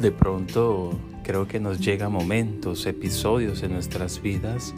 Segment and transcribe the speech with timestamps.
[0.00, 4.74] De pronto creo que nos llegan momentos, episodios en nuestras vidas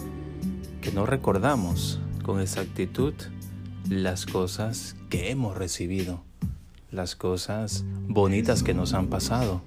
[0.81, 3.15] que no recordamos con exactitud
[3.89, 6.25] las cosas que hemos recibido,
[6.91, 9.63] las cosas bonitas que nos han pasado.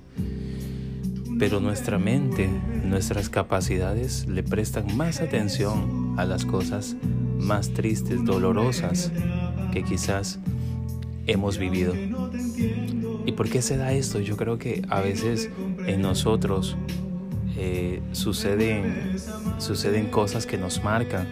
[1.39, 2.49] Pero nuestra mente,
[2.83, 6.97] nuestras capacidades le prestan más atención a las cosas
[7.39, 9.09] más tristes, dolorosas
[9.71, 10.37] que quizás
[11.27, 11.93] hemos vivido.
[13.25, 14.19] ¿Y por qué se da esto?
[14.19, 15.49] Yo creo que a veces
[15.85, 16.77] en nosotros
[17.57, 19.15] eh, suceden,
[19.57, 21.27] suceden cosas que nos marcan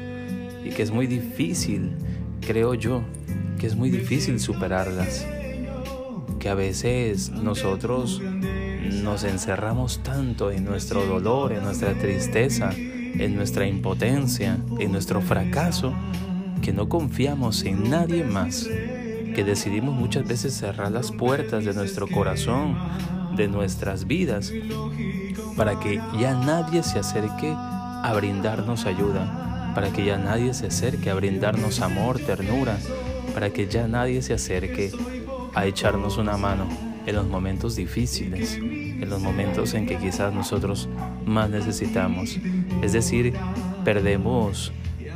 [0.66, 1.92] y que es muy difícil,
[2.42, 3.04] creo yo,
[3.60, 5.28] que es muy difícil superarlas.
[6.40, 8.22] Que a veces nosotros
[9.04, 15.94] nos encerramos tanto en nuestro dolor, en nuestra tristeza, en nuestra impotencia, en nuestro fracaso,
[16.62, 18.68] que no confiamos en nadie más
[19.34, 22.77] que decidimos muchas veces cerrar las puertas de nuestro corazón,
[23.35, 24.51] de nuestras vidas,
[25.55, 31.09] para que ya nadie se acerque a brindarnos ayuda, para que ya nadie se acerque
[31.09, 32.77] a brindarnos amor, ternura,
[33.34, 34.91] para que ya nadie se acerque
[35.55, 36.67] a echarnos una mano
[37.05, 40.87] en los momentos difíciles, en los momentos en que quizás nosotros
[41.26, 42.39] más necesitamos.
[42.81, 43.34] Es decir,
[43.84, 44.71] perdemos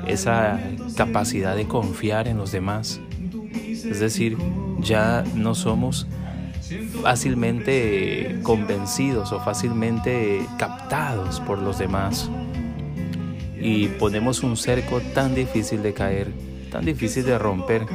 [0.08, 0.60] esa
[0.96, 3.00] capacidad de confiar en los demás,
[3.86, 4.38] es decir,
[4.80, 6.08] ya no somos
[7.02, 12.30] fácilmente convencidos o fácilmente captados por los demás.
[13.60, 16.32] Y ponemos un cerco tan difícil de caer,
[16.72, 17.86] tan difícil de romper,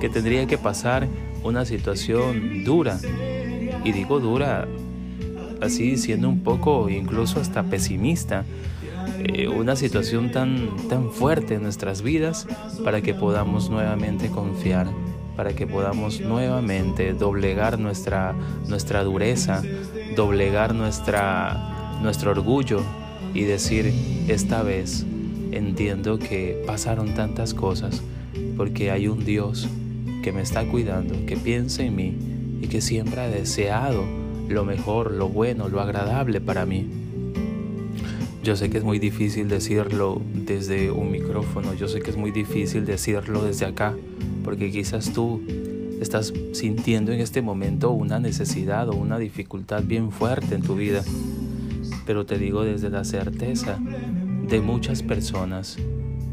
[0.00, 1.08] que tendría que pasar
[1.42, 2.98] una situación dura.
[3.84, 4.68] Y digo dura
[5.60, 8.44] así siendo un poco incluso hasta pesimista.
[9.22, 12.46] Eh, una situación tan, tan fuerte en nuestras vidas
[12.84, 14.86] para que podamos nuevamente confiar
[15.40, 18.34] para que podamos nuevamente doblegar nuestra,
[18.68, 19.62] nuestra dureza,
[20.14, 22.82] doblegar nuestra, nuestro orgullo
[23.32, 23.90] y decir,
[24.28, 25.06] esta vez
[25.50, 28.02] entiendo que pasaron tantas cosas
[28.54, 29.66] porque hay un Dios
[30.22, 32.18] que me está cuidando, que piensa en mí
[32.60, 34.04] y que siempre ha deseado
[34.46, 36.86] lo mejor, lo bueno, lo agradable para mí.
[38.42, 42.30] Yo sé que es muy difícil decirlo desde un micrófono, yo sé que es muy
[42.30, 43.94] difícil decirlo desde acá,
[44.42, 45.40] porque quizás tú
[46.00, 51.02] estás sintiendo en este momento una necesidad o una dificultad bien fuerte en tu vida.
[52.06, 53.78] Pero te digo desde la certeza
[54.48, 55.78] de muchas personas,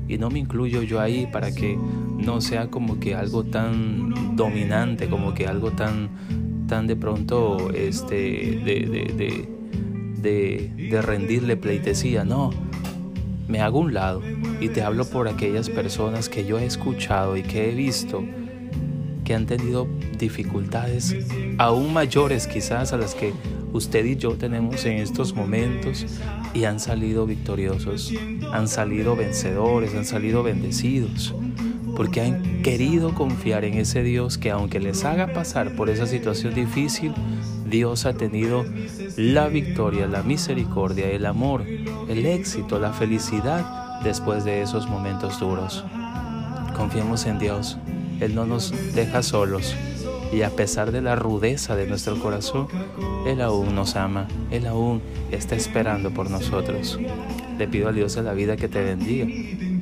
[0.07, 1.77] y no me incluyo yo ahí para que
[2.17, 6.09] no sea como que algo tan dominante, como que algo tan,
[6.67, 9.47] tan de pronto este, de, de,
[10.21, 12.51] de, de rendirle pleitesía, no
[13.47, 14.21] me hago un lado
[14.59, 18.23] y te hablo por aquellas personas que yo he escuchado y que he visto
[19.23, 19.87] que han tenido
[20.17, 21.15] dificultades
[21.57, 23.33] aún mayores quizás a las que
[23.73, 26.05] usted y yo tenemos en estos momentos
[26.53, 28.13] y han salido victoriosos,
[28.51, 31.35] han salido vencedores, han salido bendecidos,
[31.95, 36.53] porque han querido confiar en ese Dios que aunque les haga pasar por esa situación
[36.53, 37.13] difícil,
[37.69, 38.65] Dios ha tenido
[39.17, 45.83] la victoria, la misericordia, el amor, el éxito, la felicidad después de esos momentos duros.
[46.75, 47.77] Confiemos en Dios,
[48.19, 49.75] Él no nos deja solos
[50.31, 52.67] y a pesar de la rudeza de nuestro corazón,
[53.25, 55.01] Él aún nos ama, Él aún
[55.31, 56.99] está esperando por nosotros.
[57.57, 59.25] Le pido a Dios en la vida que te bendiga,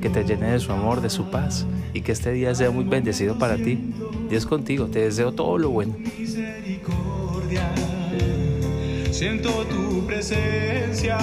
[0.00, 2.84] que te llene de su amor, de su paz y que este día sea muy
[2.84, 3.92] bendecido para ti.
[4.30, 5.96] Dios contigo, te deseo todo lo bueno
[9.16, 11.16] siento tu presencia.